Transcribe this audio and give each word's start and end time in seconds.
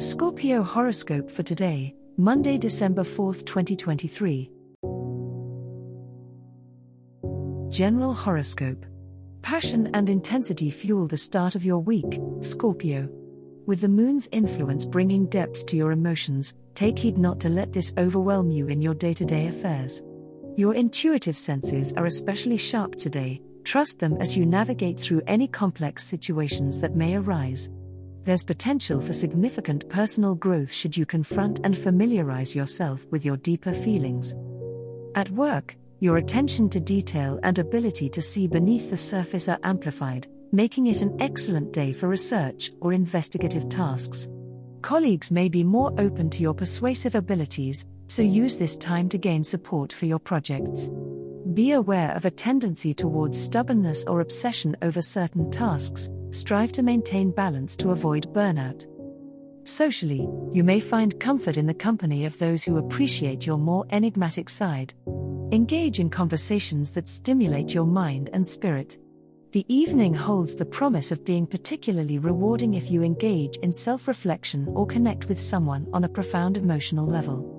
Scorpio 0.00 0.64
horoscope 0.64 1.30
for 1.30 1.44
today, 1.44 1.94
Monday, 2.16 2.58
December 2.58 3.04
4th, 3.04 3.46
2023. 3.46 4.50
General 7.68 8.12
horoscope. 8.12 8.84
Passion 9.42 9.88
and 9.94 10.10
intensity 10.10 10.72
fuel 10.72 11.06
the 11.06 11.16
start 11.16 11.54
of 11.54 11.64
your 11.64 11.78
week, 11.78 12.18
Scorpio. 12.40 13.08
With 13.66 13.82
the 13.82 13.88
moon's 13.88 14.28
influence 14.32 14.84
bringing 14.84 15.26
depth 15.26 15.64
to 15.66 15.76
your 15.76 15.92
emotions, 15.92 16.56
take 16.74 16.98
heed 16.98 17.16
not 17.16 17.38
to 17.38 17.48
let 17.48 17.72
this 17.72 17.94
overwhelm 17.96 18.50
you 18.50 18.66
in 18.66 18.82
your 18.82 18.94
day 18.94 19.14
to 19.14 19.24
day 19.24 19.46
affairs. 19.46 20.02
Your 20.56 20.74
intuitive 20.74 21.38
senses 21.38 21.92
are 21.92 22.06
especially 22.06 22.56
sharp 22.56 22.96
today, 22.96 23.40
trust 23.62 24.00
them 24.00 24.16
as 24.18 24.36
you 24.36 24.44
navigate 24.44 24.98
through 24.98 25.22
any 25.28 25.46
complex 25.46 26.02
situations 26.02 26.80
that 26.80 26.96
may 26.96 27.14
arise 27.14 27.70
there's 28.24 28.42
potential 28.42 29.00
for 29.00 29.12
significant 29.12 29.88
personal 29.88 30.34
growth 30.34 30.72
should 30.72 30.96
you 30.96 31.04
confront 31.04 31.60
and 31.64 31.76
familiarize 31.76 32.54
yourself 32.54 33.04
with 33.10 33.24
your 33.24 33.36
deeper 33.36 33.72
feelings. 33.72 34.34
At 35.14 35.30
work, 35.30 35.76
your 36.00 36.16
attention 36.16 36.68
to 36.70 36.80
detail 36.80 37.38
and 37.42 37.58
ability 37.58 38.08
to 38.10 38.22
see 38.22 38.48
beneath 38.48 38.90
the 38.90 38.96
surface 38.96 39.48
are 39.48 39.58
amplified, 39.62 40.26
making 40.52 40.86
it 40.86 41.02
an 41.02 41.16
excellent 41.20 41.72
day 41.72 41.92
for 41.92 42.08
research 42.08 42.72
or 42.80 42.92
investigative 42.92 43.68
tasks. 43.68 44.28
Colleagues 44.82 45.30
may 45.30 45.48
be 45.48 45.64
more 45.64 45.92
open 45.98 46.28
to 46.30 46.42
your 46.42 46.54
persuasive 46.54 47.14
abilities, 47.14 47.86
so 48.08 48.22
use 48.22 48.56
this 48.56 48.76
time 48.76 49.08
to 49.08 49.18
gain 49.18 49.42
support 49.42 49.92
for 49.92 50.06
your 50.06 50.18
projects. 50.18 50.90
Be 51.54 51.72
aware 51.72 52.12
of 52.14 52.24
a 52.24 52.30
tendency 52.30 52.92
towards 52.92 53.40
stubbornness 53.40 54.04
or 54.04 54.20
obsession 54.20 54.76
over 54.82 55.00
certain 55.00 55.50
tasks, 55.50 56.10
strive 56.34 56.72
to 56.72 56.82
maintain 56.82 57.30
balance 57.30 57.76
to 57.76 57.90
avoid 57.90 58.32
burnout. 58.32 58.86
Socially, 59.66 60.28
you 60.52 60.62
may 60.62 60.80
find 60.80 61.18
comfort 61.18 61.56
in 61.56 61.66
the 61.66 61.72
company 61.72 62.26
of 62.26 62.38
those 62.38 62.62
who 62.62 62.76
appreciate 62.76 63.46
your 63.46 63.56
more 63.56 63.86
enigmatic 63.90 64.48
side. 64.48 64.92
Engage 65.52 66.00
in 66.00 66.10
conversations 66.10 66.90
that 66.90 67.08
stimulate 67.08 67.72
your 67.72 67.86
mind 67.86 68.28
and 68.32 68.46
spirit. 68.46 68.98
The 69.52 69.64
evening 69.68 70.12
holds 70.12 70.54
the 70.56 70.66
promise 70.66 71.12
of 71.12 71.24
being 71.24 71.46
particularly 71.46 72.18
rewarding 72.18 72.74
if 72.74 72.90
you 72.90 73.02
engage 73.02 73.56
in 73.58 73.72
self 73.72 74.08
reflection 74.08 74.66
or 74.68 74.86
connect 74.86 75.28
with 75.28 75.40
someone 75.40 75.86
on 75.92 76.04
a 76.04 76.08
profound 76.08 76.56
emotional 76.56 77.06
level. 77.06 77.50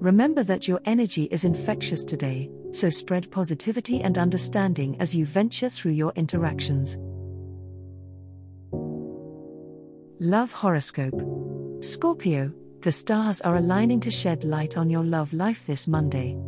Remember 0.00 0.42
that 0.42 0.66
your 0.66 0.80
energy 0.84 1.24
is 1.24 1.44
infectious 1.44 2.04
today, 2.04 2.50
so 2.72 2.88
spread 2.88 3.30
positivity 3.30 4.02
and 4.02 4.18
understanding 4.18 4.96
as 4.98 5.14
you 5.14 5.26
venture 5.26 5.68
through 5.68 5.92
your 5.92 6.12
interactions. 6.16 6.96
Love 10.24 10.52
Horoscope 10.52 11.20
Scorpio, 11.80 12.52
the 12.82 12.92
stars 12.92 13.40
are 13.40 13.56
aligning 13.56 13.98
to 13.98 14.08
shed 14.08 14.44
light 14.44 14.76
on 14.76 14.88
your 14.88 15.02
love 15.02 15.32
life 15.32 15.66
this 15.66 15.88
Monday. 15.88 16.38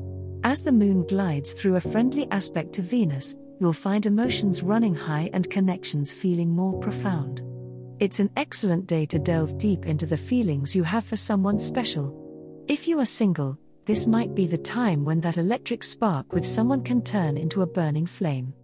As 0.45 0.62
the 0.62 0.71
moon 0.71 1.05
glides 1.09 1.55
through 1.55 1.75
a 1.75 1.81
friendly 1.81 2.31
aspect 2.31 2.73
to 2.75 2.83
Venus, 2.83 3.35
you'll 3.59 3.73
find 3.73 4.07
emotions 4.07 4.62
running 4.62 4.95
high 4.95 5.29
and 5.33 5.51
connections 5.51 6.12
feeling 6.12 6.51
more 6.51 6.79
profound. 6.79 7.43
It's 7.99 8.21
an 8.21 8.31
excellent 8.37 8.87
day 8.87 9.07
to 9.07 9.19
delve 9.19 9.59
deep 9.59 9.87
into 9.87 10.06
the 10.06 10.17
feelings 10.17 10.77
you 10.77 10.85
have 10.85 11.05
for 11.05 11.17
someone 11.17 11.59
special. 11.59 12.15
If 12.69 12.87
you 12.87 13.01
are 13.01 13.05
single, 13.05 13.59
this 13.87 14.06
might 14.06 14.37
be 14.37 14.47
the 14.47 14.56
time 14.56 15.05
when 15.05 15.21
that 15.23 15.37
electric 15.37 15.83
spark 15.83 16.33
with 16.33 16.47
someone 16.47 16.85
can 16.85 17.03
turn 17.03 17.37
into 17.37 17.62
a 17.62 17.67
burning 17.67 18.06
flame. 18.06 18.55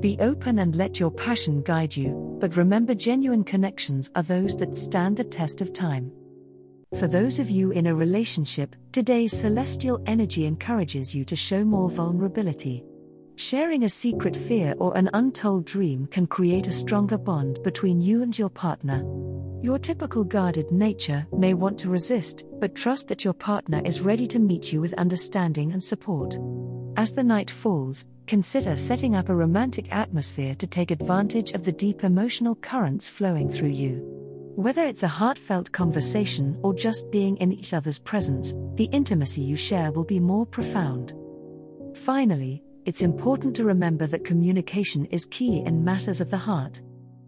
Be 0.00 0.18
open 0.18 0.58
and 0.58 0.74
let 0.74 0.98
your 0.98 1.12
passion 1.12 1.62
guide 1.62 1.96
you, 1.96 2.25
but 2.38 2.56
remember 2.56 2.94
genuine 2.94 3.44
connections 3.44 4.10
are 4.14 4.22
those 4.22 4.56
that 4.56 4.74
stand 4.74 5.16
the 5.16 5.24
test 5.24 5.60
of 5.60 5.72
time. 5.72 6.12
For 6.98 7.06
those 7.06 7.38
of 7.38 7.50
you 7.50 7.72
in 7.72 7.86
a 7.86 7.94
relationship, 7.94 8.76
today's 8.92 9.32
celestial 9.32 10.00
energy 10.06 10.46
encourages 10.46 11.14
you 11.14 11.24
to 11.24 11.36
show 11.36 11.64
more 11.64 11.90
vulnerability. 11.90 12.84
Sharing 13.36 13.84
a 13.84 13.88
secret 13.88 14.34
fear 14.34 14.74
or 14.78 14.96
an 14.96 15.10
untold 15.12 15.66
dream 15.66 16.06
can 16.06 16.26
create 16.26 16.68
a 16.68 16.72
stronger 16.72 17.18
bond 17.18 17.62
between 17.62 18.00
you 18.00 18.22
and 18.22 18.38
your 18.38 18.48
partner. 18.48 19.04
Your 19.62 19.78
typical 19.78 20.24
guarded 20.24 20.70
nature 20.70 21.26
may 21.32 21.52
want 21.52 21.78
to 21.80 21.90
resist, 21.90 22.44
but 22.60 22.74
trust 22.74 23.08
that 23.08 23.24
your 23.24 23.34
partner 23.34 23.82
is 23.84 24.00
ready 24.00 24.26
to 24.28 24.38
meet 24.38 24.72
you 24.72 24.80
with 24.80 24.94
understanding 24.94 25.72
and 25.72 25.82
support. 25.82 26.38
As 26.96 27.12
the 27.12 27.22
night 27.22 27.50
falls, 27.50 28.06
consider 28.26 28.74
setting 28.74 29.14
up 29.16 29.28
a 29.28 29.34
romantic 29.34 29.92
atmosphere 29.94 30.54
to 30.54 30.66
take 30.66 30.90
advantage 30.90 31.52
of 31.52 31.62
the 31.62 31.72
deep 31.72 32.04
emotional 32.04 32.54
currents 32.54 33.06
flowing 33.06 33.50
through 33.50 33.68
you. 33.68 34.00
Whether 34.56 34.86
it's 34.86 35.02
a 35.02 35.08
heartfelt 35.08 35.70
conversation 35.72 36.58
or 36.62 36.72
just 36.72 37.10
being 37.10 37.36
in 37.36 37.52
each 37.52 37.74
other's 37.74 37.98
presence, 37.98 38.54
the 38.76 38.88
intimacy 38.92 39.42
you 39.42 39.56
share 39.56 39.92
will 39.92 40.04
be 40.04 40.18
more 40.18 40.46
profound. 40.46 41.12
Finally, 41.94 42.62
it's 42.86 43.02
important 43.02 43.54
to 43.56 43.64
remember 43.64 44.06
that 44.06 44.24
communication 44.24 45.04
is 45.06 45.26
key 45.26 45.60
in 45.66 45.84
matters 45.84 46.22
of 46.22 46.30
the 46.30 46.38
heart. 46.38 46.80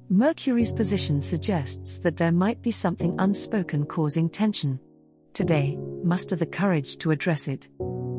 Mercury's 0.08 0.72
position 0.72 1.20
suggests 1.20 1.98
that 1.98 2.16
there 2.16 2.32
might 2.32 2.62
be 2.62 2.70
something 2.70 3.14
unspoken 3.18 3.84
causing 3.84 4.30
tension. 4.30 4.80
Today, 5.34 5.76
muster 6.02 6.36
the 6.36 6.46
courage 6.46 6.96
to 6.98 7.10
address 7.10 7.48
it. 7.48 7.68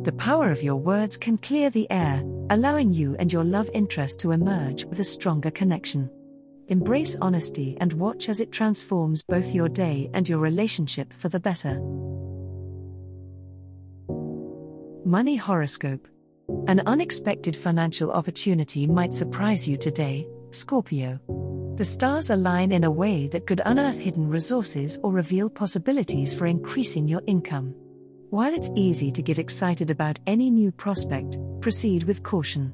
The 0.04 0.14
power 0.14 0.50
of 0.50 0.64
your 0.64 0.78
words 0.78 1.18
can 1.18 1.38
clear 1.38 1.70
the 1.70 1.86
air, 1.92 2.24
allowing 2.50 2.94
you 2.94 3.18
and 3.20 3.34
your 3.34 3.44
love 3.44 3.70
interest 3.74 4.22
to 4.22 4.32
emerge 4.32 4.86
with 4.86 5.02
a 5.02 5.04
stronger 5.04 5.52
connection. 5.52 6.10
Embrace 6.70 7.18
honesty 7.22 7.76
and 7.82 7.92
watch 7.92 8.30
as 8.30 8.40
it 8.40 8.50
transforms 8.50 9.24
both 9.24 9.54
your 9.54 9.68
day 9.68 10.10
and 10.14 10.30
your 10.30 10.40
relationship 10.40 11.12
for 11.12 11.28
the 11.28 11.40
better. 11.40 11.82
Money 15.06 15.36
Horoscope 15.36 16.08
An 16.68 16.82
unexpected 16.86 17.58
financial 17.58 18.10
opportunity 18.12 18.88
might 18.88 19.14
surprise 19.14 19.68
you 19.68 19.76
today, 19.76 20.30
Scorpio. 20.52 21.20
The 21.76 21.84
stars 21.84 22.30
align 22.30 22.72
in 22.72 22.86
a 22.86 22.92
way 22.92 23.28
that 23.28 23.48
could 23.48 23.62
unearth 23.66 24.00
hidden 24.00 24.30
resources 24.30 24.98
or 25.04 25.12
reveal 25.12 25.50
possibilities 25.50 26.34
for 26.34 26.46
increasing 26.46 27.06
your 27.06 27.22
income. 27.28 27.76
While 28.32 28.54
it's 28.54 28.70
easy 28.76 29.12
to 29.14 29.24
get 29.24 29.40
excited 29.40 29.90
about 29.90 30.20
any 30.28 30.52
new 30.52 30.72
prospect, 30.72 31.40
proceed 31.62 32.04
with 32.04 32.22
caution. 32.22 32.72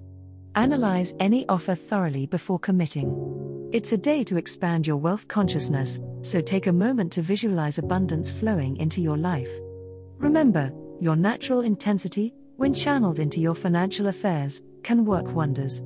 Analyze 0.55 1.13
any 1.21 1.47
offer 1.47 1.75
thoroughly 1.75 2.25
before 2.25 2.59
committing. 2.59 3.69
It's 3.71 3.93
a 3.93 3.97
day 3.97 4.25
to 4.25 4.35
expand 4.35 4.85
your 4.85 4.97
wealth 4.97 5.29
consciousness, 5.29 6.01
so 6.23 6.41
take 6.41 6.67
a 6.67 6.73
moment 6.73 7.13
to 7.13 7.21
visualize 7.21 7.77
abundance 7.77 8.33
flowing 8.33 8.75
into 8.77 8.99
your 9.01 9.15
life. 9.15 9.49
Remember, 10.17 10.73
your 10.99 11.15
natural 11.15 11.61
intensity, 11.61 12.33
when 12.57 12.73
channeled 12.73 13.19
into 13.19 13.39
your 13.39 13.55
financial 13.55 14.07
affairs, 14.07 14.61
can 14.83 15.05
work 15.05 15.31
wonders. 15.31 15.81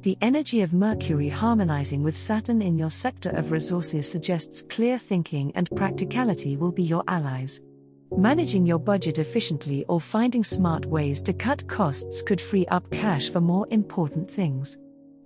The 0.00 0.16
energy 0.22 0.62
of 0.62 0.72
Mercury 0.72 1.28
harmonizing 1.28 2.02
with 2.02 2.16
Saturn 2.16 2.62
in 2.62 2.78
your 2.78 2.90
sector 2.90 3.28
of 3.30 3.50
resources 3.50 4.10
suggests 4.10 4.62
clear 4.62 4.96
thinking 4.96 5.52
and 5.54 5.68
practicality 5.76 6.56
will 6.56 6.72
be 6.72 6.84
your 6.84 7.04
allies. 7.08 7.60
Managing 8.12 8.64
your 8.64 8.78
budget 8.78 9.18
efficiently 9.18 9.84
or 9.88 10.00
finding 10.00 10.44
smart 10.44 10.86
ways 10.86 11.20
to 11.22 11.32
cut 11.32 11.66
costs 11.66 12.22
could 12.22 12.40
free 12.40 12.64
up 12.66 12.88
cash 12.92 13.30
for 13.30 13.40
more 13.40 13.66
important 13.70 14.30
things. 14.30 14.78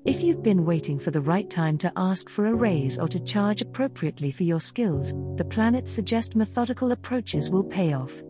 If 0.07 0.23
you've 0.23 0.43
been 0.43 0.65
waiting 0.65 0.99
for 0.99 1.11
the 1.11 1.21
right 1.21 1.49
time 1.49 1.77
to 1.79 1.93
ask 1.97 2.31
for 2.31 2.47
a 2.47 2.55
raise 2.55 2.99
or 2.99 3.07
to 3.09 3.21
charge 3.21 3.61
appropriately 3.61 4.31
for 4.31 4.45
your 4.45 4.61
skills, 4.61 5.13
the 5.37 5.45
planets 5.45 5.93
suggest 5.93 6.35
methodical 6.35 6.93
approaches 6.93 7.51
will 7.51 7.65
pay 7.65 7.93
off. 7.93 8.23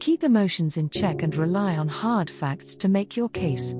Keep 0.00 0.24
emotions 0.24 0.78
in 0.78 0.90
check 0.90 1.22
and 1.22 1.36
rely 1.36 1.76
on 1.76 1.86
hard 1.86 2.28
facts 2.28 2.74
to 2.76 2.88
make 2.88 3.16
your 3.16 3.28
case. 3.28 3.76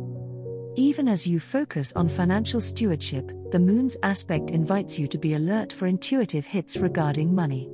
Even 0.76 1.08
as 1.08 1.26
you 1.26 1.40
focus 1.40 1.92
on 1.94 2.08
financial 2.08 2.60
stewardship, 2.60 3.32
the 3.50 3.58
moon's 3.58 3.96
aspect 4.04 4.52
invites 4.52 5.00
you 5.00 5.08
to 5.08 5.18
be 5.18 5.34
alert 5.34 5.72
for 5.72 5.88
intuitive 5.88 6.46
hits 6.46 6.76
regarding 6.76 7.34
money 7.34 7.68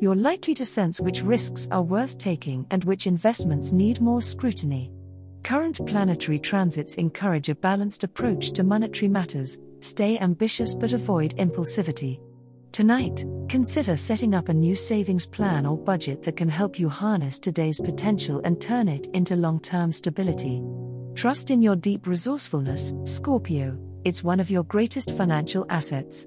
you're 0.00 0.14
likely 0.14 0.54
to 0.54 0.64
sense 0.64 1.00
which 1.00 1.22
risks 1.22 1.68
are 1.70 1.82
worth 1.82 2.18
taking 2.18 2.66
and 2.70 2.84
which 2.84 3.06
investments 3.06 3.72
need 3.72 4.00
more 4.00 4.22
scrutiny. 4.22 4.92
Current 5.42 5.86
planetary 5.86 6.38
transits 6.38 6.94
encourage 6.94 7.48
a 7.48 7.54
balanced 7.54 8.04
approach 8.04 8.52
to 8.52 8.64
monetary 8.64 9.08
matters, 9.08 9.58
stay 9.80 10.18
ambitious 10.18 10.74
but 10.74 10.92
avoid 10.92 11.36
impulsivity. 11.36 12.20
Tonight, 12.72 13.24
Consider 13.48 13.96
setting 13.96 14.34
up 14.34 14.50
a 14.50 14.54
new 14.54 14.76
savings 14.76 15.26
plan 15.26 15.64
or 15.64 15.78
budget 15.78 16.22
that 16.22 16.36
can 16.36 16.50
help 16.50 16.78
you 16.78 16.86
harness 16.86 17.40
today's 17.40 17.80
potential 17.80 18.42
and 18.44 18.60
turn 18.60 18.88
it 18.88 19.06
into 19.14 19.36
long 19.36 19.58
term 19.58 19.90
stability. 19.90 20.62
Trust 21.14 21.50
in 21.50 21.62
your 21.62 21.74
deep 21.74 22.06
resourcefulness, 22.06 22.92
Scorpio, 23.04 23.78
it's 24.04 24.22
one 24.22 24.38
of 24.38 24.50
your 24.50 24.64
greatest 24.64 25.12
financial 25.12 25.64
assets. 25.70 26.26